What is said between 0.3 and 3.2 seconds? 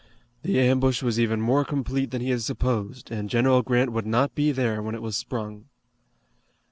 The ambush was even more complete than he had supposed,